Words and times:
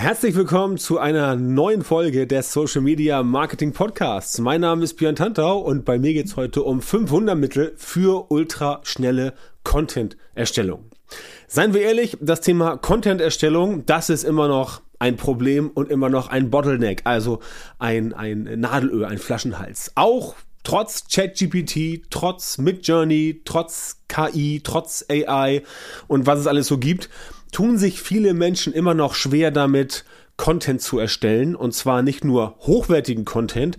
Herzlich 0.00 0.36
willkommen 0.36 0.78
zu 0.78 1.00
einer 1.00 1.34
neuen 1.34 1.82
Folge 1.82 2.28
des 2.28 2.52
Social 2.52 2.82
Media 2.82 3.24
Marketing 3.24 3.72
Podcasts. 3.72 4.38
Mein 4.38 4.60
Name 4.60 4.84
ist 4.84 4.94
Björn 4.94 5.16
Tantau 5.16 5.58
und 5.58 5.84
bei 5.84 5.98
mir 5.98 6.12
geht's 6.12 6.36
heute 6.36 6.62
um 6.62 6.80
500 6.80 7.36
Mittel 7.36 7.72
für 7.76 8.30
ultraschnelle 8.30 9.34
Content-Erstellung. 9.64 10.84
Seien 11.48 11.74
wir 11.74 11.80
ehrlich, 11.80 12.16
das 12.20 12.42
Thema 12.42 12.76
Content-Erstellung, 12.76 13.86
das 13.86 14.08
ist 14.08 14.22
immer 14.22 14.46
noch 14.46 14.82
ein 15.00 15.16
Problem 15.16 15.68
und 15.68 15.90
immer 15.90 16.08
noch 16.08 16.28
ein 16.28 16.48
Bottleneck, 16.48 17.00
also 17.02 17.40
ein, 17.80 18.14
ein 18.14 18.44
Nadelöhr, 18.60 19.08
ein 19.08 19.18
Flaschenhals. 19.18 19.90
Auch 19.96 20.36
trotz 20.62 21.08
ChatGPT, 21.08 22.08
trotz 22.08 22.58
Midjourney, 22.58 23.40
trotz 23.44 23.96
KI, 24.06 24.60
trotz 24.62 25.04
AI 25.10 25.62
und 26.06 26.26
was 26.26 26.38
es 26.38 26.46
alles 26.46 26.68
so 26.68 26.78
gibt 26.78 27.10
tun 27.52 27.78
sich 27.78 28.00
viele 28.00 28.34
Menschen 28.34 28.72
immer 28.72 28.94
noch 28.94 29.14
schwer 29.14 29.50
damit, 29.50 30.04
Content 30.36 30.80
zu 30.80 30.98
erstellen. 30.98 31.54
Und 31.56 31.74
zwar 31.74 32.02
nicht 32.02 32.24
nur 32.24 32.56
hochwertigen 32.60 33.24
Content, 33.24 33.76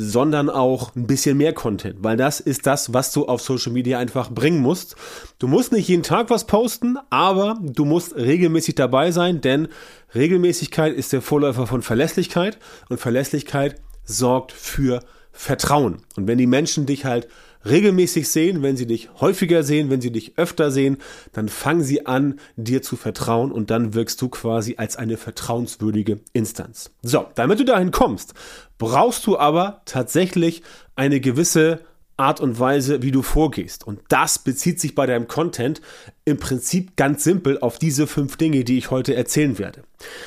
sondern 0.00 0.48
auch 0.48 0.94
ein 0.94 1.08
bisschen 1.08 1.36
mehr 1.36 1.52
Content, 1.52 1.96
weil 2.04 2.16
das 2.16 2.38
ist 2.38 2.66
das, 2.66 2.94
was 2.94 3.12
du 3.12 3.26
auf 3.26 3.40
Social 3.40 3.72
Media 3.72 3.98
einfach 3.98 4.30
bringen 4.30 4.60
musst. 4.60 4.94
Du 5.40 5.48
musst 5.48 5.72
nicht 5.72 5.88
jeden 5.88 6.04
Tag 6.04 6.30
was 6.30 6.46
posten, 6.46 6.98
aber 7.10 7.58
du 7.60 7.84
musst 7.84 8.14
regelmäßig 8.14 8.76
dabei 8.76 9.10
sein, 9.10 9.40
denn 9.40 9.66
Regelmäßigkeit 10.14 10.94
ist 10.94 11.12
der 11.12 11.20
Vorläufer 11.20 11.66
von 11.66 11.82
Verlässlichkeit 11.82 12.58
und 12.88 13.00
Verlässlichkeit 13.00 13.80
sorgt 14.04 14.52
für 14.52 15.00
Vertrauen. 15.32 16.02
Und 16.16 16.28
wenn 16.28 16.38
die 16.38 16.46
Menschen 16.46 16.86
dich 16.86 17.04
halt 17.04 17.26
regelmäßig 17.70 18.28
sehen, 18.28 18.62
wenn 18.62 18.76
sie 18.76 18.86
dich 18.86 19.08
häufiger 19.20 19.62
sehen, 19.62 19.90
wenn 19.90 20.00
sie 20.00 20.10
dich 20.10 20.36
öfter 20.36 20.70
sehen, 20.70 20.98
dann 21.32 21.48
fangen 21.48 21.82
sie 21.82 22.06
an, 22.06 22.40
dir 22.56 22.82
zu 22.82 22.96
vertrauen 22.96 23.52
und 23.52 23.70
dann 23.70 23.94
wirkst 23.94 24.20
du 24.20 24.28
quasi 24.28 24.74
als 24.76 24.96
eine 24.96 25.16
vertrauenswürdige 25.16 26.20
Instanz. 26.32 26.90
So, 27.02 27.26
damit 27.34 27.60
du 27.60 27.64
dahin 27.64 27.90
kommst, 27.90 28.34
brauchst 28.78 29.26
du 29.26 29.38
aber 29.38 29.82
tatsächlich 29.84 30.62
eine 30.94 31.20
gewisse 31.20 31.80
Art 32.18 32.40
und 32.40 32.58
Weise, 32.58 33.02
wie 33.02 33.12
du 33.12 33.22
vorgehst. 33.22 33.86
Und 33.86 34.00
das 34.08 34.40
bezieht 34.40 34.80
sich 34.80 34.94
bei 34.94 35.06
deinem 35.06 35.28
Content 35.28 35.80
im 36.24 36.38
Prinzip 36.38 36.96
ganz 36.96 37.22
simpel 37.22 37.60
auf 37.60 37.78
diese 37.78 38.06
fünf 38.06 38.36
Dinge, 38.36 38.64
die 38.64 38.76
ich 38.76 38.90
heute 38.90 39.14
erzählen 39.14 39.58
werde. 39.58 39.84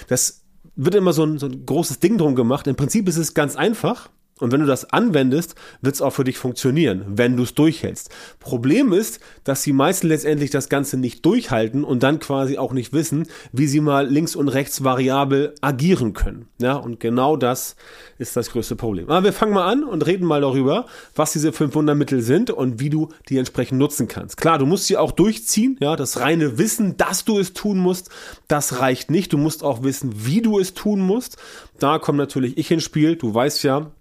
Das 0.07 0.41
wird 0.75 0.95
immer 0.95 1.11
so 1.11 1.25
ein, 1.25 1.37
so 1.37 1.47
ein 1.47 1.65
großes 1.65 1.99
Ding 1.99 2.17
drum 2.17 2.35
gemacht. 2.35 2.65
Im 2.67 2.77
Prinzip 2.77 3.09
ist 3.09 3.17
es 3.17 3.33
ganz 3.33 3.57
einfach. 3.57 4.09
Und 4.41 4.51
wenn 4.51 4.61
du 4.61 4.67
das 4.67 4.91
anwendest, 4.91 5.55
wird 5.81 5.95
es 5.95 6.01
auch 6.01 6.11
für 6.11 6.23
dich 6.23 6.37
funktionieren, 6.37 7.03
wenn 7.07 7.37
du 7.37 7.43
es 7.43 7.53
durchhältst. 7.53 8.09
Problem 8.39 8.93
ist, 8.93 9.19
dass 9.43 9.63
die 9.63 9.73
meisten 9.73 10.07
letztendlich 10.07 10.49
das 10.49 10.69
Ganze 10.69 10.97
nicht 10.97 11.25
durchhalten 11.25 11.83
und 11.83 12.03
dann 12.03 12.19
quasi 12.19 12.57
auch 12.57 12.73
nicht 12.73 12.93
wissen, 12.93 13.27
wie 13.51 13.67
sie 13.67 13.79
mal 13.79 14.07
links 14.07 14.35
und 14.35 14.47
rechts 14.47 14.83
variabel 14.83 15.55
agieren 15.61 16.13
können. 16.13 16.47
Ja, 16.59 16.75
und 16.75 16.99
genau 16.99 17.37
das 17.37 17.75
ist 18.17 18.35
das 18.35 18.51
größte 18.51 18.75
Problem. 18.75 19.09
Aber 19.09 19.23
wir 19.23 19.33
fangen 19.33 19.53
mal 19.53 19.71
an 19.71 19.83
und 19.83 20.05
reden 20.05 20.25
mal 20.25 20.41
darüber, 20.41 20.85
was 21.15 21.33
diese 21.33 21.53
fünf 21.53 21.75
Wundermittel 21.75 22.21
sind 22.21 22.51
und 22.51 22.79
wie 22.79 22.89
du 22.89 23.09
die 23.29 23.37
entsprechend 23.37 23.79
nutzen 23.79 24.07
kannst. 24.07 24.37
Klar, 24.37 24.57
du 24.57 24.65
musst 24.65 24.87
sie 24.87 24.97
auch 24.97 25.11
durchziehen. 25.11 25.77
Ja, 25.79 25.95
das 25.95 26.19
reine 26.19 26.57
Wissen, 26.57 26.97
dass 26.97 27.25
du 27.25 27.39
es 27.39 27.53
tun 27.53 27.77
musst, 27.77 28.09
das 28.47 28.79
reicht 28.79 29.11
nicht. 29.11 29.33
Du 29.33 29.37
musst 29.37 29.63
auch 29.63 29.83
wissen, 29.83 30.11
wie 30.25 30.41
du 30.41 30.59
es 30.59 30.73
tun 30.73 31.01
musst. 31.01 31.37
Da 31.79 31.99
kommt 31.99 32.17
natürlich 32.17 32.57
ich 32.57 32.69
ins 32.71 32.83
Spiel. 32.83 33.15
Du 33.15 33.33
weißt 33.33 33.63
ja, 33.63 33.91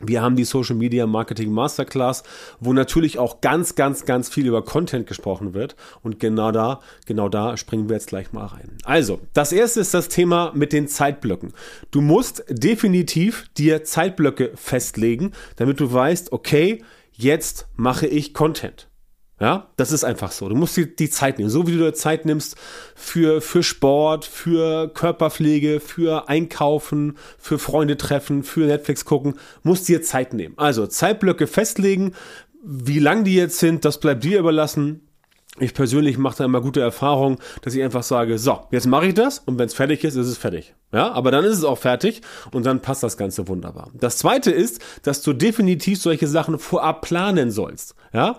wir 0.00 0.20
haben 0.20 0.36
die 0.36 0.44
Social 0.44 0.76
Media 0.76 1.06
Marketing 1.06 1.50
Masterclass, 1.50 2.22
wo 2.60 2.72
natürlich 2.72 3.18
auch 3.18 3.40
ganz, 3.40 3.74
ganz, 3.74 4.04
ganz 4.04 4.28
viel 4.28 4.46
über 4.46 4.62
Content 4.62 5.06
gesprochen 5.06 5.54
wird. 5.54 5.74
Und 6.02 6.20
genau 6.20 6.52
da, 6.52 6.80
genau 7.06 7.28
da 7.28 7.56
springen 7.56 7.88
wir 7.88 7.96
jetzt 7.96 8.08
gleich 8.08 8.32
mal 8.32 8.46
rein. 8.46 8.76
Also, 8.84 9.20
das 9.32 9.52
erste 9.52 9.80
ist 9.80 9.94
das 9.94 10.08
Thema 10.08 10.52
mit 10.54 10.72
den 10.72 10.88
Zeitblöcken. 10.88 11.52
Du 11.90 12.00
musst 12.00 12.44
definitiv 12.48 13.48
dir 13.56 13.84
Zeitblöcke 13.84 14.52
festlegen, 14.54 15.32
damit 15.56 15.80
du 15.80 15.92
weißt, 15.92 16.32
okay, 16.32 16.84
jetzt 17.12 17.66
mache 17.76 18.06
ich 18.06 18.34
Content. 18.34 18.88
Ja, 19.38 19.66
das 19.76 19.92
ist 19.92 20.02
einfach 20.02 20.32
so. 20.32 20.48
Du 20.48 20.54
musst 20.54 20.76
dir 20.78 20.86
die 20.86 21.10
Zeit 21.10 21.38
nehmen. 21.38 21.50
So 21.50 21.66
wie 21.66 21.72
du 21.72 21.78
dir 21.78 21.92
Zeit 21.92 22.24
nimmst 22.24 22.56
für, 22.94 23.42
für 23.42 23.62
Sport, 23.62 24.24
für 24.24 24.88
Körperpflege, 24.88 25.80
für 25.80 26.28
Einkaufen, 26.28 27.18
für 27.38 27.58
Freunde 27.58 27.98
treffen, 27.98 28.44
für 28.44 28.66
Netflix 28.66 29.04
gucken, 29.04 29.34
musst 29.62 29.88
dir 29.88 30.00
Zeit 30.02 30.32
nehmen. 30.32 30.54
Also 30.56 30.86
Zeitblöcke 30.86 31.46
festlegen. 31.46 32.14
Wie 32.64 32.98
lang 32.98 33.24
die 33.24 33.34
jetzt 33.34 33.58
sind, 33.58 33.84
das 33.84 34.00
bleibt 34.00 34.24
dir 34.24 34.38
überlassen. 34.38 35.02
Ich 35.58 35.72
persönlich 35.72 36.18
mache 36.18 36.38
da 36.38 36.44
immer 36.44 36.60
gute 36.60 36.80
Erfahrungen, 36.80 37.38
dass 37.62 37.74
ich 37.74 37.82
einfach 37.82 38.02
sage, 38.02 38.38
so, 38.38 38.60
jetzt 38.70 38.86
mache 38.86 39.06
ich 39.06 39.14
das 39.14 39.38
und 39.38 39.58
wenn 39.58 39.66
es 39.66 39.74
fertig 39.74 40.04
ist, 40.04 40.14
ist 40.14 40.26
es 40.26 40.36
fertig. 40.36 40.74
Ja, 40.92 41.12
aber 41.12 41.30
dann 41.30 41.44
ist 41.44 41.56
es 41.56 41.64
auch 41.64 41.78
fertig 41.78 42.20
und 42.52 42.66
dann 42.66 42.82
passt 42.82 43.02
das 43.02 43.16
Ganze 43.16 43.48
wunderbar. 43.48 43.90
Das 43.94 44.18
zweite 44.18 44.50
ist, 44.50 44.82
dass 45.02 45.22
du 45.22 45.32
definitiv 45.32 46.00
solche 46.00 46.26
Sachen 46.26 46.58
vorab 46.58 47.00
planen 47.00 47.50
sollst. 47.50 47.94
Ja, 48.12 48.36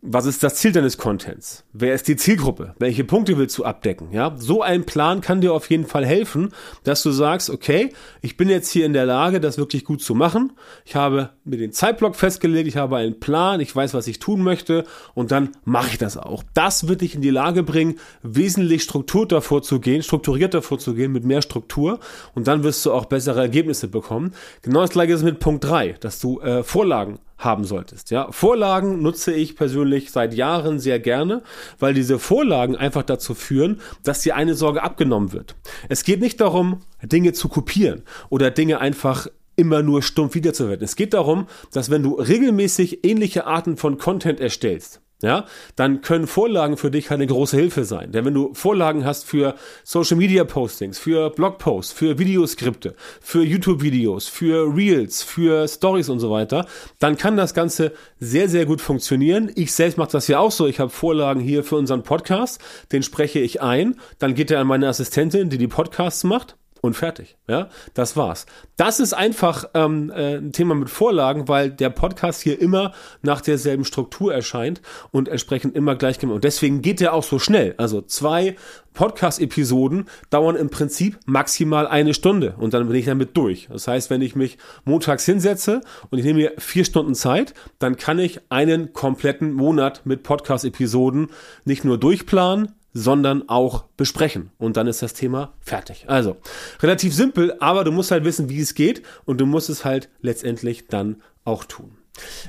was 0.00 0.26
ist 0.26 0.44
das 0.44 0.54
Ziel 0.54 0.70
deines 0.70 0.96
Contents? 0.96 1.64
Wer 1.72 1.92
ist 1.92 2.06
die 2.06 2.14
Zielgruppe? 2.14 2.74
Welche 2.78 3.02
Punkte 3.02 3.36
willst 3.36 3.58
du 3.58 3.64
abdecken? 3.64 4.12
Ja, 4.12 4.32
so 4.38 4.62
ein 4.62 4.86
Plan 4.86 5.20
kann 5.20 5.40
dir 5.40 5.52
auf 5.52 5.68
jeden 5.70 5.86
Fall 5.86 6.06
helfen, 6.06 6.50
dass 6.84 7.02
du 7.02 7.10
sagst, 7.10 7.50
okay, 7.50 7.92
ich 8.22 8.36
bin 8.36 8.48
jetzt 8.48 8.70
hier 8.70 8.86
in 8.86 8.92
der 8.92 9.06
Lage, 9.06 9.40
das 9.40 9.58
wirklich 9.58 9.84
gut 9.84 10.00
zu 10.00 10.14
machen. 10.14 10.52
Ich 10.84 10.94
habe 10.94 11.30
mir 11.44 11.56
den 11.56 11.72
Zeitblock 11.72 12.14
festgelegt, 12.14 12.68
ich 12.68 12.76
habe 12.76 12.96
einen 12.96 13.18
Plan, 13.18 13.58
ich 13.58 13.74
weiß, 13.74 13.92
was 13.92 14.06
ich 14.06 14.20
tun 14.20 14.42
möchte 14.42 14.84
und 15.14 15.32
dann 15.32 15.50
mache 15.64 15.88
ich 15.88 15.98
das 15.98 16.16
auch. 16.16 16.44
Das 16.54 16.86
wird 16.86 17.00
dich 17.00 17.16
in 17.16 17.20
die 17.20 17.30
Lage 17.30 17.64
bringen, 17.64 17.98
wesentlich 18.22 18.84
strukturiert 18.84 19.32
davor 19.32 19.62
zu 19.62 19.80
gehen, 19.80 20.04
strukturiert 20.04 20.54
davor 20.54 20.78
zu 20.78 20.94
gehen, 20.94 21.10
mit 21.10 21.24
mehr 21.24 21.42
Struktur 21.42 21.98
und 22.36 22.46
dann 22.46 22.62
wirst 22.62 22.86
du 22.86 22.92
auch 22.92 23.06
bessere 23.06 23.40
Ergebnisse 23.40 23.88
bekommen. 23.88 24.32
Genau 24.62 24.80
das 24.80 24.90
gleiche 24.90 25.14
ist 25.14 25.24
mit 25.24 25.40
Punkt 25.40 25.64
drei, 25.64 25.96
dass 26.00 26.20
du 26.20 26.40
äh, 26.40 26.62
Vorlagen 26.62 27.18
haben 27.38 27.64
solltest. 27.64 28.10
Ja, 28.10 28.30
Vorlagen 28.32 29.00
nutze 29.00 29.32
ich 29.32 29.56
persönlich 29.56 30.10
seit 30.10 30.34
Jahren 30.34 30.78
sehr 30.80 30.98
gerne, 30.98 31.42
weil 31.78 31.94
diese 31.94 32.18
Vorlagen 32.18 32.76
einfach 32.76 33.04
dazu 33.04 33.34
führen, 33.34 33.80
dass 34.02 34.22
dir 34.22 34.36
eine 34.36 34.54
Sorge 34.54 34.82
abgenommen 34.82 35.32
wird. 35.32 35.54
Es 35.88 36.04
geht 36.04 36.20
nicht 36.20 36.40
darum, 36.40 36.80
Dinge 37.02 37.32
zu 37.32 37.48
kopieren 37.48 38.02
oder 38.28 38.50
Dinge 38.50 38.80
einfach 38.80 39.28
immer 39.54 39.82
nur 39.82 40.02
stumpf 40.02 40.34
wiederzuverwenden. 40.34 40.84
Es 40.84 40.96
geht 40.96 41.14
darum, 41.14 41.46
dass 41.72 41.90
wenn 41.90 42.02
du 42.02 42.14
regelmäßig 42.14 43.04
ähnliche 43.04 43.46
Arten 43.46 43.76
von 43.76 43.98
Content 43.98 44.40
erstellst, 44.40 45.00
ja, 45.20 45.46
dann 45.74 46.00
können 46.00 46.28
Vorlagen 46.28 46.76
für 46.76 46.90
dich 46.90 47.10
halt 47.10 47.18
eine 47.18 47.26
große 47.26 47.56
Hilfe 47.56 47.84
sein. 47.84 48.12
Denn 48.12 48.24
wenn 48.24 48.34
du 48.34 48.54
Vorlagen 48.54 49.04
hast 49.04 49.24
für 49.24 49.56
Social 49.82 50.16
Media 50.16 50.44
Postings, 50.44 50.98
für 50.98 51.30
Blogposts, 51.30 51.92
für 51.92 52.18
Videoskripte, 52.18 52.94
für 53.20 53.42
YouTube 53.42 53.82
Videos, 53.82 54.28
für 54.28 54.72
Reels, 54.74 55.22
für 55.22 55.66
Stories 55.66 56.08
und 56.08 56.20
so 56.20 56.30
weiter, 56.30 56.66
dann 57.00 57.16
kann 57.16 57.36
das 57.36 57.52
Ganze 57.52 57.92
sehr, 58.20 58.48
sehr 58.48 58.64
gut 58.64 58.80
funktionieren. 58.80 59.50
Ich 59.56 59.72
selbst 59.72 59.98
mache 59.98 60.12
das 60.12 60.28
ja 60.28 60.38
auch 60.38 60.52
so. 60.52 60.66
Ich 60.66 60.78
habe 60.78 60.90
Vorlagen 60.90 61.40
hier 61.40 61.64
für 61.64 61.76
unseren 61.76 62.04
Podcast, 62.04 62.60
den 62.92 63.02
spreche 63.02 63.40
ich 63.40 63.60
ein, 63.60 63.96
dann 64.20 64.34
geht 64.34 64.52
er 64.52 64.60
an 64.60 64.68
meine 64.68 64.86
Assistentin, 64.86 65.50
die 65.50 65.58
die 65.58 65.68
Podcasts 65.68 66.22
macht 66.22 66.56
und 66.80 66.94
fertig. 66.94 67.36
Ja, 67.48 67.68
das 67.94 68.16
war's. 68.16 68.46
Das 68.76 69.00
ist 69.00 69.12
einfach 69.12 69.64
ähm, 69.74 70.10
äh, 70.10 70.36
ein 70.36 70.52
Thema 70.52 70.74
mit 70.74 70.90
Vorlagen, 70.90 71.48
weil 71.48 71.70
der 71.70 71.90
Podcast 71.90 72.42
hier 72.42 72.60
immer 72.60 72.92
nach 73.22 73.40
derselben 73.40 73.84
Struktur 73.84 74.32
erscheint 74.32 74.80
und 75.10 75.28
entsprechend 75.28 75.74
immer 75.74 75.96
gleich 75.96 76.18
gemacht. 76.18 76.36
Und 76.36 76.44
deswegen 76.44 76.82
geht 76.82 77.00
der 77.00 77.14
auch 77.14 77.22
so 77.22 77.38
schnell. 77.38 77.74
Also 77.78 78.02
zwei 78.02 78.56
Podcast-Episoden 78.98 80.06
dauern 80.28 80.56
im 80.56 80.70
Prinzip 80.70 81.20
maximal 81.24 81.86
eine 81.86 82.14
Stunde 82.14 82.56
und 82.58 82.74
dann 82.74 82.88
bin 82.88 82.96
ich 82.96 83.04
damit 83.04 83.36
durch. 83.36 83.68
Das 83.70 83.86
heißt, 83.86 84.10
wenn 84.10 84.22
ich 84.22 84.34
mich 84.34 84.58
montags 84.84 85.24
hinsetze 85.24 85.82
und 86.10 86.18
ich 86.18 86.24
nehme 86.24 86.40
mir 86.40 86.52
vier 86.58 86.84
Stunden 86.84 87.14
Zeit, 87.14 87.54
dann 87.78 87.96
kann 87.96 88.18
ich 88.18 88.40
einen 88.48 88.92
kompletten 88.92 89.52
Monat 89.52 90.04
mit 90.04 90.24
Podcast-Episoden 90.24 91.28
nicht 91.64 91.84
nur 91.84 91.96
durchplanen, 91.96 92.72
sondern 92.92 93.48
auch 93.48 93.84
besprechen. 93.96 94.50
Und 94.58 94.76
dann 94.76 94.86
ist 94.86 95.02
das 95.02 95.14
Thema 95.14 95.54
fertig. 95.60 96.04
Also, 96.08 96.36
relativ 96.80 97.14
simpel, 97.14 97.56
aber 97.60 97.84
du 97.84 97.92
musst 97.92 98.10
halt 98.10 98.24
wissen, 98.24 98.48
wie 98.48 98.60
es 98.60 98.74
geht 98.74 99.02
und 99.24 99.40
du 99.40 99.46
musst 99.46 99.68
es 99.68 99.84
halt 99.84 100.08
letztendlich 100.20 100.88
dann 100.88 101.22
auch 101.44 101.64
tun. 101.64 101.98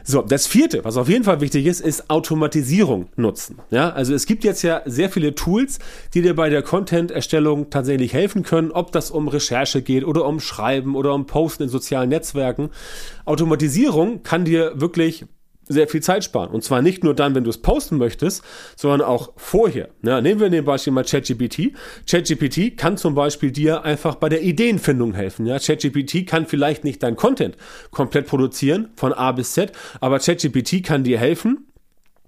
So, 0.03 0.21
das 0.21 0.47
vierte, 0.47 0.83
was 0.83 0.97
auf 0.97 1.09
jeden 1.09 1.23
Fall 1.23 1.41
wichtig 1.41 1.65
ist, 1.65 1.81
ist 1.81 2.09
Automatisierung 2.09 3.09
nutzen. 3.15 3.59
Ja, 3.69 3.91
also 3.91 4.13
es 4.13 4.25
gibt 4.25 4.43
jetzt 4.43 4.63
ja 4.63 4.81
sehr 4.85 5.09
viele 5.09 5.35
Tools, 5.35 5.79
die 6.13 6.21
dir 6.21 6.35
bei 6.35 6.49
der 6.49 6.63
Content-Erstellung 6.63 7.69
tatsächlich 7.69 8.13
helfen 8.13 8.43
können, 8.43 8.71
ob 8.71 8.91
das 8.91 9.11
um 9.11 9.27
Recherche 9.27 9.81
geht 9.81 10.03
oder 10.05 10.25
um 10.25 10.39
Schreiben 10.39 10.95
oder 10.95 11.13
um 11.13 11.25
Posten 11.25 11.63
in 11.63 11.69
sozialen 11.69 12.09
Netzwerken. 12.09 12.69
Automatisierung 13.25 14.23
kann 14.23 14.45
dir 14.45 14.73
wirklich 14.75 15.25
sehr 15.69 15.87
viel 15.87 16.01
Zeit 16.01 16.23
sparen. 16.23 16.49
Und 16.49 16.63
zwar 16.63 16.81
nicht 16.81 17.03
nur 17.03 17.13
dann, 17.13 17.35
wenn 17.35 17.43
du 17.43 17.49
es 17.49 17.59
posten 17.59 17.97
möchtest, 17.97 18.43
sondern 18.75 19.01
auch 19.01 19.31
vorher. 19.37 19.89
Ja, 20.01 20.19
nehmen 20.19 20.41
wir 20.41 20.49
den 20.49 20.65
Beispiel 20.65 20.91
mal 20.91 21.05
ChatGPT. 21.05 21.73
ChatGPT 22.09 22.75
kann 22.75 22.97
zum 22.97 23.15
Beispiel 23.15 23.51
dir 23.51 23.85
einfach 23.85 24.15
bei 24.15 24.29
der 24.29 24.41
Ideenfindung 24.41 25.13
helfen. 25.13 25.45
Ja, 25.45 25.59
ChatGPT 25.59 26.27
kann 26.27 26.47
vielleicht 26.47 26.83
nicht 26.83 27.03
dein 27.03 27.15
Content 27.15 27.55
komplett 27.91 28.27
produzieren 28.27 28.89
von 28.95 29.13
A 29.13 29.31
bis 29.31 29.53
Z, 29.53 29.71
aber 30.01 30.19
ChatGPT 30.19 30.83
kann 30.83 31.03
dir 31.03 31.19
helfen, 31.19 31.68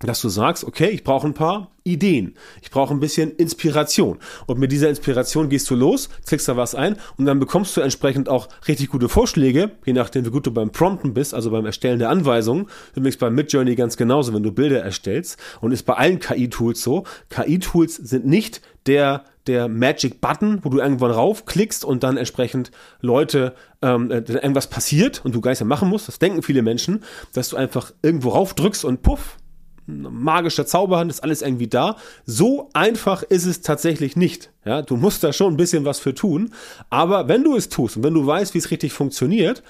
dass 0.04 0.22
du 0.22 0.30
sagst, 0.30 0.64
okay, 0.64 0.90
ich 0.90 1.04
brauche 1.04 1.28
ein 1.28 1.34
paar 1.34 1.72
Ideen, 1.84 2.36
ich 2.62 2.70
brauche 2.70 2.94
ein 2.94 3.00
bisschen 3.00 3.32
Inspiration. 3.32 4.20
Und 4.46 4.60
mit 4.60 4.72
dieser 4.72 4.90
Inspiration 4.90 5.50
gehst 5.50 5.70
du 5.70 5.76
los, 5.76 6.10
klickst 6.28 6.48
da 6.48 6.58
was 6.58 6.76
ein 6.76 6.98
und 7.18 7.26
dann 7.26 7.40
bekommst 7.40 7.76
du 7.76 7.82
entsprechend 7.82 8.30
auch 8.30 8.50
richtig 8.68 8.90
gute 8.90 9.10
Vorschläge, 9.10 9.72
je 9.86 9.94
nachdem, 9.94 10.26
wie 10.26 10.30
gut 10.30 10.46
du 10.46 10.52
beim 10.52 10.72
Prompten 10.72 11.14
bist, 11.14 11.34
also 11.34 11.52
beim 11.52 11.66
Erstellen 11.66 12.00
der 12.00 12.10
Anweisungen. 12.10 12.68
Übrigens 12.96 13.18
bei 13.18 13.30
Midjourney 13.30 13.76
ganz 13.76 13.98
genauso, 13.98 14.34
wenn 14.34 14.44
du 14.44 14.52
Bilder 14.52 14.82
erstellst 14.82 15.40
und 15.60 15.72
ist 15.72 15.84
bei 15.84 15.94
allen 15.94 16.20
KI-Tools 16.20 16.82
so. 16.82 17.04
KI-Tools 17.30 17.96
sind 17.96 18.26
nicht 18.26 18.62
der 18.86 19.24
der 19.48 19.68
Magic 19.68 20.22
Button, 20.22 20.60
wo 20.64 20.70
du 20.70 20.80
irgendwann 20.80 21.12
raufklickst 21.12 21.84
und 21.84 22.04
dann 22.04 22.18
entsprechend 22.18 22.72
Leute 23.02 23.56
ähm, 23.82 24.12
äh, 24.12 24.18
irgendwas 24.18 24.68
passiert 24.68 25.26
und 25.26 25.34
du 25.34 25.42
mehr 25.42 25.66
machen 25.66 25.90
musst. 25.90 26.08
Das 26.08 26.20
denken 26.20 26.44
viele 26.44 26.62
Menschen, 26.62 27.04
dass 27.34 27.50
du 27.50 27.58
einfach 27.58 27.92
irgendwo 28.02 28.30
raufdrückst 28.30 28.86
und 28.86 29.02
puff, 29.02 29.38
magischer 29.86 30.66
Zauberhand 30.66 31.12
ist 31.12 31.24
alles 31.24 31.42
irgendwie 31.42 31.68
da. 31.68 31.98
So 32.26 32.70
einfach 32.74 33.24
ist 33.24 33.46
es 33.46 33.62
tatsächlich 33.62 34.16
nicht. 34.16 34.52
Ja, 34.66 34.82
du 34.82 34.96
musst 34.96 35.24
da 35.24 35.34
schon 35.34 35.54
ein 35.54 35.58
bisschen 35.58 35.86
was 35.86 36.00
für 36.00 36.14
tun. 36.14 36.54
Aber 36.90 37.28
wenn 37.28 37.44
du 37.44 37.56
es 37.56 37.70
tust 37.70 37.98
und 37.98 38.04
wenn 38.04 38.14
du 38.14 38.26
weißt, 38.26 38.54
wie 38.54 38.60
es 38.60 38.72
richtig 38.72 38.94
funktioniert, 38.94 39.64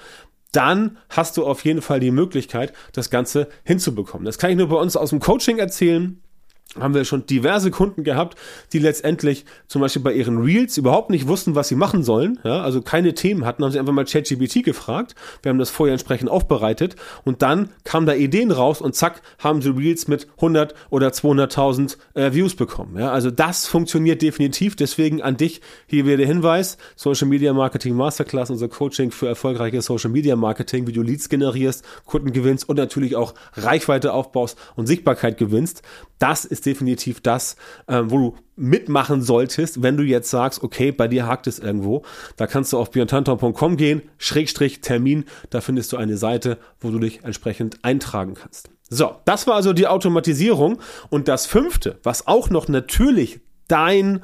dann 0.52 0.98
hast 1.08 1.36
du 1.36 1.46
auf 1.46 1.64
jeden 1.64 1.82
Fall 1.82 2.00
die 2.00 2.10
Möglichkeit, 2.10 2.72
das 2.92 3.10
Ganze 3.10 3.48
hinzubekommen. 3.64 4.26
Das 4.26 4.38
kann 4.38 4.50
ich 4.50 4.56
nur 4.56 4.68
bei 4.68 4.76
uns 4.76 4.96
aus 4.96 5.10
dem 5.10 5.20
Coaching 5.20 5.58
erzählen 5.58 6.20
haben 6.80 6.94
wir 6.94 7.04
schon 7.04 7.26
diverse 7.26 7.70
Kunden 7.70 8.02
gehabt, 8.02 8.38
die 8.72 8.78
letztendlich 8.78 9.44
zum 9.66 9.82
Beispiel 9.82 10.02
bei 10.02 10.12
ihren 10.12 10.38
Reels 10.38 10.78
überhaupt 10.78 11.10
nicht 11.10 11.28
wussten, 11.28 11.54
was 11.54 11.68
sie 11.68 11.74
machen 11.74 12.02
sollen, 12.02 12.38
ja, 12.44 12.62
also 12.62 12.80
keine 12.80 13.14
Themen 13.14 13.44
hatten, 13.44 13.62
haben 13.62 13.72
sie 13.72 13.78
einfach 13.78 13.92
mal 13.92 14.06
ChatGPT 14.06 14.64
gefragt. 14.64 15.14
Wir 15.42 15.50
haben 15.50 15.58
das 15.58 15.70
vorher 15.70 15.92
entsprechend 15.92 16.30
aufbereitet 16.30 16.96
und 17.24 17.42
dann 17.42 17.68
kamen 17.84 18.06
da 18.06 18.14
Ideen 18.14 18.50
raus 18.50 18.80
und 18.80 18.94
zack, 18.94 19.20
haben 19.38 19.60
sie 19.60 19.70
Reels 19.70 20.08
mit 20.08 20.28
100 20.36 20.74
oder 20.88 21.08
200.000 21.08 21.96
äh, 22.14 22.32
Views 22.32 22.54
bekommen. 22.54 22.98
Ja, 22.98 23.12
also 23.12 23.30
das 23.30 23.66
funktioniert 23.66 24.22
definitiv. 24.22 24.76
Deswegen 24.76 25.20
an 25.20 25.36
dich 25.36 25.60
hier 25.86 26.06
wieder 26.06 26.16
der 26.16 26.26
Hinweis: 26.26 26.78
Social 26.96 27.28
Media 27.28 27.52
Marketing 27.52 27.94
Masterclass, 27.94 28.50
unser 28.50 28.68
Coaching 28.68 29.10
für 29.10 29.28
erfolgreiches 29.28 29.86
Social 29.86 30.10
Media 30.10 30.36
Marketing, 30.36 30.86
wie 30.86 30.92
du 30.92 31.02
Leads 31.02 31.28
generierst, 31.28 31.84
Kunden 32.06 32.32
gewinnst 32.32 32.68
und 32.68 32.76
natürlich 32.76 33.16
auch 33.16 33.34
Reichweite 33.54 34.12
aufbaust 34.12 34.58
und 34.76 34.86
Sichtbarkeit 34.86 35.36
gewinnst. 35.36 35.82
Das 36.18 36.44
ist 36.44 36.61
definitiv 36.66 37.20
das, 37.20 37.56
äh, 37.86 38.02
wo 38.04 38.18
du 38.18 38.36
mitmachen 38.56 39.22
solltest, 39.22 39.82
wenn 39.82 39.96
du 39.96 40.02
jetzt 40.02 40.30
sagst, 40.30 40.62
okay, 40.62 40.92
bei 40.92 41.08
dir 41.08 41.26
hakt 41.26 41.46
es 41.46 41.58
irgendwo. 41.58 42.02
Da 42.36 42.46
kannst 42.46 42.72
du 42.72 42.78
auf 42.78 42.90
björntanton.com 42.90 43.76
gehen, 43.76 44.02
Schrägstrich 44.18 44.80
Termin, 44.80 45.24
da 45.50 45.60
findest 45.60 45.92
du 45.92 45.96
eine 45.96 46.16
Seite, 46.16 46.58
wo 46.80 46.90
du 46.90 46.98
dich 46.98 47.24
entsprechend 47.24 47.78
eintragen 47.82 48.34
kannst. 48.34 48.70
So, 48.88 49.16
das 49.24 49.46
war 49.46 49.54
also 49.54 49.72
die 49.72 49.86
Automatisierung. 49.86 50.78
Und 51.08 51.28
das 51.28 51.46
fünfte, 51.46 51.98
was 52.02 52.26
auch 52.26 52.50
noch 52.50 52.68
natürlich 52.68 53.40
dein 53.66 54.20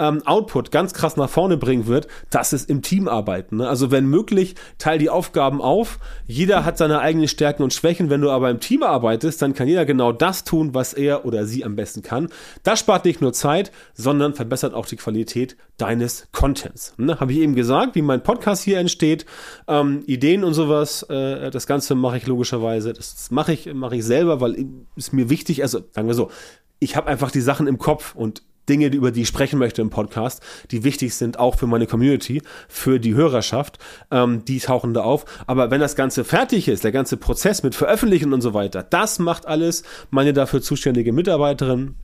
ähm, 0.00 0.22
Output 0.24 0.70
ganz 0.70 0.94
krass 0.94 1.16
nach 1.16 1.28
vorne 1.28 1.56
bringen 1.58 1.86
wird, 1.86 2.08
das 2.30 2.52
ist 2.52 2.70
im 2.70 2.82
Team 2.82 3.06
arbeiten. 3.06 3.56
Ne? 3.56 3.68
Also 3.68 3.90
wenn 3.90 4.06
möglich, 4.06 4.54
teil 4.78 4.98
die 4.98 5.10
Aufgaben 5.10 5.60
auf. 5.60 5.98
Jeder 6.26 6.64
hat 6.64 6.78
seine 6.78 7.00
eigenen 7.00 7.28
Stärken 7.28 7.62
und 7.62 7.74
Schwächen. 7.74 8.08
Wenn 8.08 8.22
du 8.22 8.30
aber 8.30 8.50
im 8.50 8.60
Team 8.60 8.82
arbeitest, 8.82 9.42
dann 9.42 9.54
kann 9.54 9.68
jeder 9.68 9.84
genau 9.84 10.12
das 10.12 10.44
tun, 10.44 10.74
was 10.74 10.94
er 10.94 11.24
oder 11.26 11.44
sie 11.44 11.64
am 11.64 11.76
besten 11.76 12.02
kann. 12.02 12.28
Das 12.62 12.80
spart 12.80 13.04
nicht 13.04 13.20
nur 13.20 13.32
Zeit, 13.32 13.70
sondern 13.94 14.34
verbessert 14.34 14.74
auch 14.74 14.86
die 14.86 14.96
Qualität 14.96 15.56
deines 15.76 16.28
Contents. 16.32 16.94
Ne? 16.96 17.20
Habe 17.20 17.32
ich 17.32 17.38
eben 17.38 17.54
gesagt, 17.54 17.94
wie 17.94 18.02
mein 18.02 18.22
Podcast 18.22 18.64
hier 18.64 18.78
entsteht, 18.78 19.26
ähm, 19.68 20.02
Ideen 20.06 20.44
und 20.44 20.54
sowas. 20.54 21.02
Äh, 21.04 21.50
das 21.50 21.66
Ganze 21.66 21.94
mache 21.94 22.16
ich 22.16 22.26
logischerweise. 22.26 22.94
Das 22.94 23.30
mache 23.30 23.52
ich 23.52 23.72
mache 23.72 23.96
ich 23.96 24.04
selber, 24.04 24.40
weil 24.40 24.66
es 24.96 25.12
mir 25.12 25.28
wichtig. 25.28 25.62
Also 25.62 25.80
sagen 25.92 26.08
wir 26.08 26.14
so, 26.14 26.30
ich 26.78 26.96
habe 26.96 27.08
einfach 27.08 27.30
die 27.30 27.42
Sachen 27.42 27.66
im 27.66 27.78
Kopf 27.78 28.14
und 28.14 28.42
Dinge, 28.70 28.86
über 28.86 29.10
die 29.10 29.22
ich 29.22 29.28
sprechen 29.28 29.58
möchte 29.58 29.82
im 29.82 29.90
Podcast, 29.90 30.42
die 30.70 30.84
wichtig 30.84 31.14
sind 31.14 31.38
auch 31.38 31.58
für 31.58 31.66
meine 31.66 31.86
Community, 31.86 32.42
für 32.68 33.00
die 33.00 33.14
Hörerschaft, 33.14 33.78
ähm, 34.10 34.44
die 34.44 34.60
tauchen 34.60 34.94
da 34.94 35.02
auf. 35.02 35.24
Aber 35.46 35.70
wenn 35.70 35.80
das 35.80 35.96
Ganze 35.96 36.24
fertig 36.24 36.68
ist, 36.68 36.84
der 36.84 36.92
ganze 36.92 37.16
Prozess 37.16 37.62
mit 37.62 37.74
Veröffentlichen 37.74 38.32
und 38.32 38.40
so 38.40 38.54
weiter, 38.54 38.82
das 38.82 39.18
macht 39.18 39.46
alles 39.46 39.82
meine 40.10 40.32
dafür 40.32 40.62
zuständige 40.62 41.12
Mitarbeiterin 41.12 41.96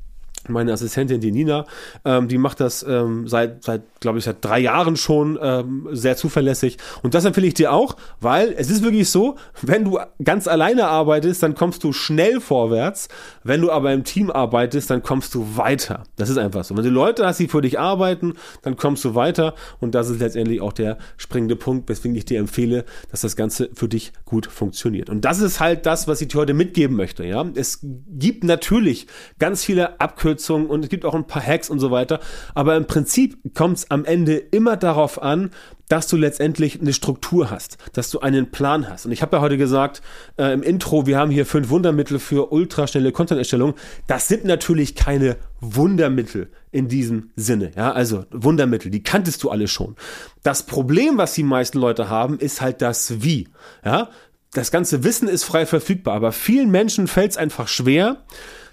meine 0.48 0.72
Assistentin, 0.72 1.20
die 1.20 1.32
Nina, 1.32 1.66
ähm, 2.04 2.28
die 2.28 2.38
macht 2.38 2.60
das 2.60 2.84
ähm, 2.88 3.26
seit, 3.26 3.64
seit 3.64 3.82
glaube 4.00 4.18
ich, 4.18 4.24
seit 4.24 4.44
drei 4.44 4.60
Jahren 4.60 4.96
schon 4.96 5.38
ähm, 5.40 5.88
sehr 5.92 6.16
zuverlässig. 6.16 6.78
Und 7.02 7.14
das 7.14 7.24
empfehle 7.24 7.46
ich 7.46 7.54
dir 7.54 7.72
auch, 7.72 7.96
weil 8.20 8.54
es 8.56 8.70
ist 8.70 8.82
wirklich 8.82 9.10
so, 9.10 9.36
wenn 9.62 9.84
du 9.84 9.98
ganz 10.22 10.48
alleine 10.48 10.88
arbeitest, 10.88 11.42
dann 11.42 11.54
kommst 11.54 11.82
du 11.84 11.92
schnell 11.92 12.40
vorwärts. 12.40 13.08
Wenn 13.42 13.60
du 13.60 13.70
aber 13.70 13.92
im 13.92 14.04
Team 14.04 14.30
arbeitest, 14.30 14.90
dann 14.90 15.02
kommst 15.02 15.34
du 15.34 15.56
weiter. 15.56 16.04
Das 16.16 16.28
ist 16.28 16.38
einfach 16.38 16.64
so. 16.64 16.76
Wenn 16.76 16.84
du 16.84 16.90
Leute 16.90 17.26
hast, 17.26 17.40
die 17.40 17.48
für 17.48 17.62
dich 17.62 17.78
arbeiten, 17.78 18.34
dann 18.62 18.76
kommst 18.76 19.04
du 19.04 19.14
weiter. 19.14 19.54
Und 19.80 19.94
das 19.94 20.08
ist 20.08 20.20
letztendlich 20.20 20.60
auch 20.60 20.72
der 20.72 20.98
springende 21.16 21.56
Punkt, 21.56 21.88
weswegen 21.88 22.16
ich 22.16 22.24
dir 22.24 22.38
empfehle, 22.38 22.84
dass 23.10 23.22
das 23.22 23.36
Ganze 23.36 23.70
für 23.74 23.88
dich 23.88 24.12
gut 24.24 24.46
funktioniert. 24.46 25.10
Und 25.10 25.24
das 25.24 25.40
ist 25.40 25.60
halt 25.60 25.86
das, 25.86 26.08
was 26.08 26.20
ich 26.20 26.28
dir 26.28 26.38
heute 26.38 26.54
mitgeben 26.54 26.96
möchte. 26.96 27.24
Ja, 27.24 27.44
es 27.54 27.80
gibt 27.82 28.44
natürlich 28.44 29.06
ganz 29.38 29.64
viele 29.64 30.00
Abkürzungen 30.00 30.35
Abkürzungen 30.36 30.68
und 30.68 30.84
es 30.84 30.90
gibt 30.90 31.04
auch 31.04 31.14
ein 31.14 31.26
paar 31.26 31.42
Hacks 31.42 31.70
und 31.70 31.80
so 31.80 31.90
weiter. 31.90 32.20
Aber 32.54 32.76
im 32.76 32.86
Prinzip 32.86 33.38
kommt 33.54 33.78
es 33.78 33.90
am 33.90 34.04
Ende 34.04 34.36
immer 34.36 34.76
darauf 34.76 35.20
an, 35.22 35.50
dass 35.88 36.08
du 36.08 36.16
letztendlich 36.16 36.80
eine 36.80 36.92
Struktur 36.92 37.50
hast, 37.50 37.78
dass 37.92 38.10
du 38.10 38.20
einen 38.20 38.50
Plan 38.50 38.88
hast. 38.88 39.06
Und 39.06 39.12
ich 39.12 39.22
habe 39.22 39.36
ja 39.36 39.40
heute 39.40 39.56
gesagt 39.56 40.02
äh, 40.36 40.52
im 40.52 40.62
Intro, 40.62 41.06
wir 41.06 41.16
haben 41.16 41.30
hier 41.30 41.46
fünf 41.46 41.68
Wundermittel 41.68 42.18
für 42.18 42.52
ultraschnelle 42.52 43.12
Content-Erstellung. 43.12 43.74
Das 44.08 44.26
sind 44.26 44.44
natürlich 44.44 44.96
keine 44.96 45.36
Wundermittel 45.60 46.50
in 46.72 46.88
diesem 46.88 47.30
Sinne. 47.36 47.70
Ja, 47.76 47.92
also 47.92 48.24
Wundermittel, 48.32 48.90
die 48.90 49.04
kanntest 49.04 49.44
du 49.44 49.50
alle 49.50 49.68
schon. 49.68 49.94
Das 50.42 50.64
Problem, 50.64 51.18
was 51.18 51.34
die 51.34 51.44
meisten 51.44 51.78
Leute 51.78 52.10
haben, 52.10 52.40
ist 52.40 52.60
halt 52.60 52.82
das 52.82 53.22
Wie. 53.22 53.48
Ja, 53.84 54.08
das 54.52 54.70
ganze 54.70 55.04
Wissen 55.04 55.28
ist 55.28 55.44
frei 55.44 55.66
verfügbar, 55.66 56.14
aber 56.14 56.32
vielen 56.32 56.70
Menschen 56.70 57.06
fällt 57.06 57.32
es 57.32 57.36
einfach 57.36 57.68
schwer, 57.68 58.24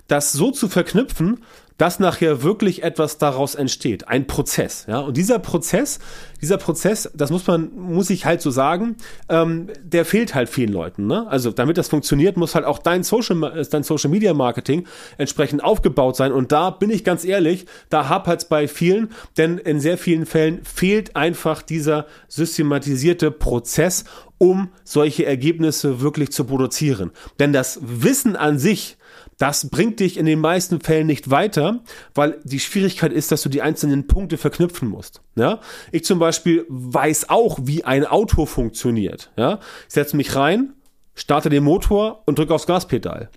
das 0.08 0.32
so 0.32 0.52
zu 0.52 0.68
verknüpfen, 0.68 1.40
dass 1.78 2.00
nachher 2.00 2.44
wirklich 2.44 2.84
etwas 2.84 3.18
daraus 3.18 3.56
entsteht, 3.56 4.08
ein 4.08 4.28
Prozess, 4.28 4.86
ja. 4.88 5.00
Und 5.00 5.18
dieser 5.18 5.40
Prozess, 5.40 6.00
dieser 6.42 6.58
Prozess, 6.58 7.10
das 7.16 7.32
muss 7.32 7.48
man, 7.48 7.72
muss 7.76 8.10
ich 8.10 8.26
halt 8.26 8.42
so 8.42 8.52
sagen, 8.52 8.96
ähm, 9.28 9.68
der 9.84 10.06
fehlt 10.06 10.36
halt 10.36 10.50
vielen 10.50 10.72
Leuten, 10.72 11.08
ne? 11.08 11.28
Also 11.28 11.52
damit 11.52 11.78
das 11.78 11.88
funktioniert, 11.88 12.38
muss 12.38 12.54
halt 12.54 12.66
auch 12.66 12.80
dein 12.80 13.04
Social, 13.04 13.66
dein 13.70 13.84
Social 13.84 14.12
Media 14.12 14.34
Marketing 14.34 14.86
entsprechend 15.18 15.64
aufgebaut 15.64 16.16
sein. 16.16 16.32
Und 16.32 16.52
da 16.52 16.70
bin 16.70 16.92
ich 16.92 17.04
ganz 17.04 17.26
ehrlich, 17.26 17.66
da 17.90 18.08
hapert's 18.08 18.46
bei 18.46 18.68
vielen, 18.68 19.10
denn 19.38 19.58
in 19.58 19.80
sehr 19.80 19.98
vielen 19.98 20.26
Fällen 20.26 20.64
fehlt 20.64 21.16
einfach 21.16 21.64
dieser 21.64 22.06
systematisierte 22.28 23.32
Prozess, 23.32 24.06
um 24.38 24.70
solche 24.84 25.26
Ergebnisse 25.26 26.02
wirklich 26.02 26.32
zu 26.32 26.46
produzieren. 26.46 27.12
Denn 27.40 27.52
das 27.52 27.80
Wissen 27.82 28.36
an 28.36 28.60
sich, 28.60 28.98
das 29.38 29.70
bringt 29.70 30.00
dich 30.00 30.18
in 30.18 30.26
den 30.26 30.40
meisten 30.40 30.80
Fällen 30.80 31.08
nicht 31.08 31.30
weiter, 31.30 31.82
weil 32.14 32.40
die 32.44 32.60
Schwierigkeit 32.60 33.12
ist, 33.14 33.32
dass 33.32 33.42
du 33.42 33.50
die 33.50 33.62
einzelnen 33.62 34.08
Punkte 34.08 34.38
verknüpfen 34.38 34.88
musst. 34.88 35.22
Ja? 35.36 35.60
Ich 35.92 36.06
zum 36.06 36.20
Beispiel 36.20 36.66
weiß 36.70 37.30
auch, 37.30 37.60
wie 37.64 37.84
ein 37.84 38.06
Auto 38.06 38.46
funktioniert. 38.46 39.32
Ja? 39.38 39.60
Ich 39.88 39.94
setze 39.94 40.16
mich 40.18 40.36
rein, 40.36 40.74
starte 41.16 41.50
den 41.50 41.64
Motor 41.64 42.24
und 42.26 42.38
drücke 42.38 42.54
aufs 42.54 42.68
Gaspedal. 42.68 43.30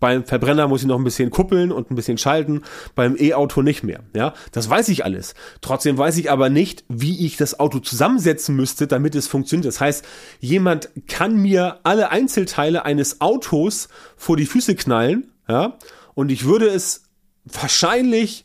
Beim 0.00 0.24
Verbrenner 0.24 0.68
muss 0.68 0.82
ich 0.82 0.86
noch 0.86 0.98
ein 0.98 1.04
bisschen 1.04 1.30
kuppeln 1.30 1.72
und 1.72 1.90
ein 1.90 1.94
bisschen 1.94 2.18
schalten, 2.18 2.62
beim 2.94 3.16
E-Auto 3.18 3.62
nicht 3.62 3.82
mehr. 3.82 4.00
Ja, 4.14 4.34
das 4.52 4.70
weiß 4.70 4.88
ich 4.90 5.04
alles. 5.04 5.34
Trotzdem 5.60 5.98
weiß 5.98 6.18
ich 6.18 6.30
aber 6.30 6.50
nicht, 6.50 6.84
wie 6.88 7.26
ich 7.26 7.36
das 7.36 7.58
Auto 7.58 7.80
zusammensetzen 7.80 8.54
müsste, 8.54 8.86
damit 8.86 9.14
es 9.14 9.26
funktioniert. 9.26 9.66
Das 9.66 9.80
heißt, 9.80 10.04
jemand 10.40 10.90
kann 11.08 11.36
mir 11.36 11.80
alle 11.82 12.10
Einzelteile 12.10 12.84
eines 12.84 13.20
Autos 13.20 13.88
vor 14.16 14.36
die 14.36 14.46
Füße 14.46 14.74
knallen, 14.76 15.32
ja, 15.48 15.78
und 16.14 16.30
ich 16.30 16.44
würde 16.44 16.66
es 16.68 17.04
wahrscheinlich 17.44 18.44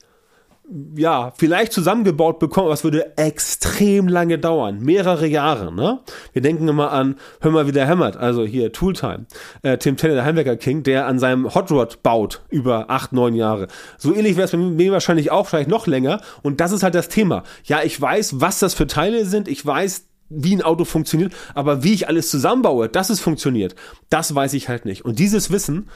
ja, 0.95 1.33
vielleicht 1.37 1.73
zusammengebaut 1.73 2.39
bekommen, 2.39 2.67
aber 2.67 2.73
es 2.73 2.83
würde 2.83 3.17
extrem 3.17 4.07
lange 4.07 4.39
dauern. 4.39 4.79
Mehrere 4.79 5.27
Jahre, 5.27 5.73
ne? 5.73 5.99
Wir 6.31 6.41
denken 6.41 6.67
immer 6.67 6.91
an, 6.91 7.15
hör 7.41 7.51
mal, 7.51 7.67
wie 7.67 7.73
der 7.73 7.85
hämmert. 7.85 8.15
Also 8.15 8.45
hier, 8.45 8.71
Tooltime. 8.71 9.25
Äh, 9.61 9.77
Tim 9.77 9.97
Taylor, 9.97 10.15
der 10.15 10.25
Heimwerker 10.25 10.55
King, 10.55 10.83
der 10.83 11.05
an 11.05 11.19
seinem 11.19 11.53
Hot 11.53 11.69
Rod 11.69 12.01
baut 12.01 12.41
über 12.49 12.89
acht, 12.89 13.11
neun 13.11 13.35
Jahre. 13.35 13.67
So 13.97 14.15
ähnlich 14.15 14.37
wäre 14.37 14.45
es 14.45 14.51
bei 14.51 14.57
mir 14.57 14.91
wahrscheinlich 14.93 15.31
auch, 15.31 15.47
vielleicht 15.47 15.69
noch 15.69 15.85
länger. 15.85 16.21
Und 16.43 16.61
das 16.61 16.71
ist 16.71 16.81
halt 16.81 16.95
das 16.95 17.09
Thema. 17.09 17.43
Ja, 17.65 17.83
ich 17.83 17.99
weiß, 17.99 18.39
was 18.39 18.59
das 18.59 18.73
für 18.73 18.87
Teile 18.87 19.25
sind. 19.25 19.49
Ich 19.49 19.65
weiß, 19.65 20.05
wie 20.29 20.55
ein 20.55 20.61
Auto 20.61 20.85
funktioniert, 20.85 21.33
aber 21.53 21.83
wie 21.83 21.93
ich 21.93 22.07
alles 22.07 22.29
zusammenbaue, 22.29 22.89
dass 22.89 23.09
es 23.09 23.19
funktioniert, 23.19 23.75
das 24.09 24.33
weiß 24.33 24.53
ich 24.53 24.69
halt 24.69 24.85
nicht. 24.85 25.05
Und 25.05 25.19
dieses 25.19 25.51
Wissen 25.51 25.89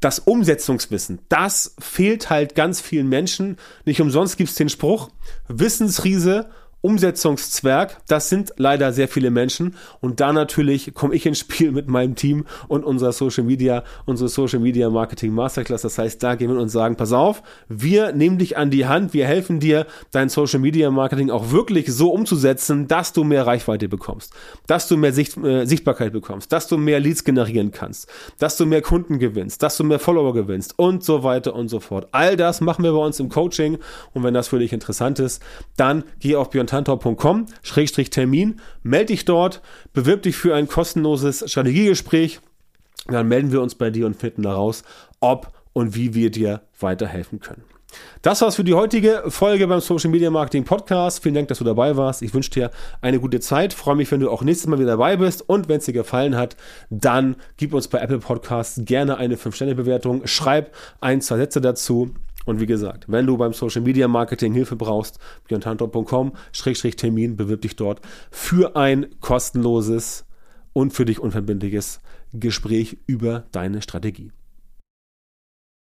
das 0.00 0.18
Umsetzungswissen, 0.18 1.20
das 1.28 1.74
fehlt 1.78 2.30
halt 2.30 2.54
ganz 2.54 2.80
vielen 2.80 3.08
Menschen. 3.08 3.58
Nicht 3.84 4.00
umsonst 4.00 4.36
gibt's 4.38 4.54
den 4.54 4.70
Spruch, 4.70 5.10
Wissensriese 5.48 6.50
Umsetzungszwerg, 6.82 7.98
das 8.08 8.28
sind 8.30 8.54
leider 8.56 8.92
sehr 8.92 9.08
viele 9.08 9.30
Menschen 9.30 9.74
und 10.00 10.20
da 10.20 10.32
natürlich 10.32 10.94
komme 10.94 11.14
ich 11.14 11.26
ins 11.26 11.38
Spiel 11.38 11.72
mit 11.72 11.88
meinem 11.88 12.14
Team 12.14 12.46
und 12.68 12.84
unserer 12.84 13.12
Social 13.12 13.44
Media, 13.44 13.84
unsere 14.06 14.28
Social 14.30 14.60
Media 14.60 14.88
Marketing 14.88 15.34
Masterclass. 15.34 15.82
Das 15.82 15.98
heißt, 15.98 16.22
da 16.22 16.36
gehen 16.36 16.50
wir 16.50 16.58
und 16.58 16.70
sagen, 16.70 16.96
pass 16.96 17.12
auf, 17.12 17.42
wir 17.68 18.12
nehmen 18.12 18.38
dich 18.38 18.56
an 18.56 18.70
die 18.70 18.86
Hand, 18.86 19.12
wir 19.12 19.26
helfen 19.26 19.60
dir, 19.60 19.86
dein 20.10 20.30
Social 20.30 20.60
Media 20.60 20.90
Marketing 20.90 21.30
auch 21.30 21.50
wirklich 21.50 21.92
so 21.92 22.12
umzusetzen, 22.12 22.88
dass 22.88 23.12
du 23.12 23.24
mehr 23.24 23.46
Reichweite 23.46 23.88
bekommst, 23.88 24.32
dass 24.66 24.88
du 24.88 24.96
mehr 24.96 25.12
Sicht, 25.12 25.36
äh, 25.36 25.66
Sichtbarkeit 25.66 26.12
bekommst, 26.12 26.50
dass 26.50 26.66
du 26.66 26.78
mehr 26.78 27.00
Leads 27.00 27.24
generieren 27.24 27.72
kannst, 27.72 28.08
dass 28.38 28.56
du 28.56 28.64
mehr 28.64 28.80
Kunden 28.80 29.18
gewinnst, 29.18 29.62
dass 29.62 29.76
du 29.76 29.84
mehr 29.84 29.98
Follower 29.98 30.32
gewinnst 30.32 30.78
und 30.78 31.04
so 31.04 31.24
weiter 31.24 31.54
und 31.54 31.68
so 31.68 31.80
fort. 31.80 32.08
All 32.12 32.36
das 32.38 32.62
machen 32.62 32.84
wir 32.84 32.92
bei 32.92 33.04
uns 33.04 33.20
im 33.20 33.28
Coaching 33.28 33.78
und 34.14 34.22
wenn 34.22 34.32
das 34.32 34.48
für 34.48 34.58
dich 34.58 34.72
interessant 34.72 35.18
ist, 35.18 35.42
dann 35.76 36.04
geh 36.20 36.36
auf 36.36 36.48
Björn 36.48 36.69
tantor.com-termin, 36.70 38.60
melde 38.82 39.06
dich 39.06 39.24
dort, 39.24 39.60
bewirb 39.92 40.22
dich 40.22 40.36
für 40.36 40.54
ein 40.54 40.68
kostenloses 40.68 41.44
Strategiegespräch. 41.50 42.40
Dann 43.08 43.28
melden 43.28 43.52
wir 43.52 43.60
uns 43.60 43.74
bei 43.74 43.90
dir 43.90 44.06
und 44.06 44.16
finden 44.16 44.42
daraus, 44.42 44.84
ob 45.20 45.52
und 45.72 45.94
wie 45.94 46.14
wir 46.14 46.30
dir 46.30 46.62
weiterhelfen 46.78 47.40
können. 47.40 47.64
Das 48.22 48.40
war's 48.40 48.56
für 48.56 48.62
die 48.64 48.74
heutige 48.74 49.24
Folge 49.28 49.66
beim 49.66 49.80
Social 49.80 50.10
Media 50.10 50.30
Marketing 50.30 50.64
Podcast. 50.64 51.22
Vielen 51.22 51.34
Dank, 51.34 51.48
dass 51.48 51.58
du 51.58 51.64
dabei 51.64 51.96
warst. 51.96 52.22
Ich 52.22 52.32
wünsche 52.34 52.50
dir 52.50 52.70
eine 53.00 53.18
gute 53.18 53.40
Zeit. 53.40 53.72
Freue 53.72 53.96
mich, 53.96 54.10
wenn 54.12 54.20
du 54.20 54.30
auch 54.30 54.42
nächstes 54.42 54.68
Mal 54.68 54.78
wieder 54.78 54.90
dabei 54.90 55.16
bist. 55.16 55.48
Und 55.48 55.68
wenn 55.68 55.78
es 55.78 55.86
dir 55.86 55.92
gefallen 55.92 56.36
hat, 56.36 56.56
dann 56.90 57.36
gib 57.56 57.74
uns 57.74 57.88
bei 57.88 57.98
Apple 57.98 58.18
Podcasts 58.18 58.80
gerne 58.84 59.16
eine 59.16 59.36
5-Sterne-Bewertung. 59.36 60.26
Schreib 60.26 60.72
ein, 61.00 61.20
zwei 61.20 61.38
Sätze 61.38 61.60
dazu. 61.60 62.14
Und 62.50 62.58
wie 62.58 62.66
gesagt, 62.66 63.04
wenn 63.06 63.26
du 63.26 63.36
beim 63.36 63.52
Social 63.52 63.80
Media 63.80 64.08
Marketing 64.08 64.52
Hilfe 64.52 64.74
brauchst, 64.74 65.20
björntantor.com-termin, 65.46 67.36
bewirb 67.36 67.60
dich 67.60 67.76
dort 67.76 68.00
für 68.32 68.74
ein 68.74 69.06
kostenloses 69.20 70.24
und 70.72 70.92
für 70.92 71.04
dich 71.04 71.20
unverbindliches 71.20 72.00
Gespräch 72.32 72.98
über 73.06 73.44
deine 73.52 73.82
Strategie. 73.82 74.32